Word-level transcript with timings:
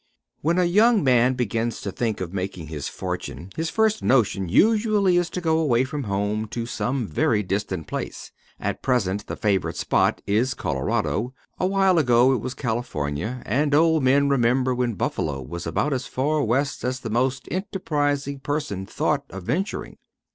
When 0.41 0.57
a 0.57 0.63
young 0.63 1.03
man 1.03 1.35
begins 1.35 1.79
to 1.81 1.91
think 1.91 2.21
of 2.21 2.33
making 2.33 2.69
his 2.69 2.89
fortune, 2.89 3.51
his 3.55 3.69
first 3.69 4.01
notion 4.01 4.49
usually 4.49 5.15
is 5.15 5.29
to 5.29 5.41
go 5.41 5.59
away 5.59 5.83
from 5.83 6.05
home 6.05 6.47
to 6.47 6.65
some 6.65 7.05
very 7.05 7.43
distant 7.43 7.85
place. 7.85 8.31
At 8.59 8.81
present, 8.81 9.27
the 9.27 9.35
favorite 9.35 9.77
spot 9.77 10.19
is 10.25 10.55
Colorado; 10.55 11.35
awhile 11.59 11.99
ago 11.99 12.33
it 12.33 12.37
was 12.41 12.55
California; 12.55 13.43
and 13.45 13.75
old 13.75 14.01
men 14.01 14.27
remember 14.27 14.73
when 14.73 14.95
Buffalo 14.95 15.39
was 15.39 15.67
about 15.67 15.93
as 15.93 16.07
far 16.07 16.43
west 16.43 16.83
as 16.83 17.01
the 17.01 17.11
most 17.11 17.47
enterprising 17.51 18.39
person 18.39 18.87
thought 18.87 19.25
of 19.29 19.43
venturing. 19.43 19.99